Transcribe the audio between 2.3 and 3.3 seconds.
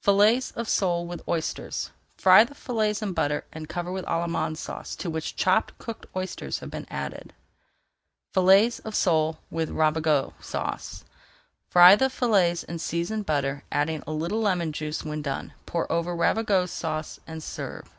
the fillets in